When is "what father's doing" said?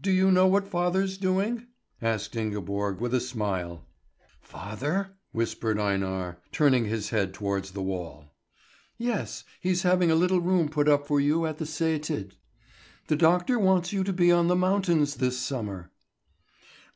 0.48-1.68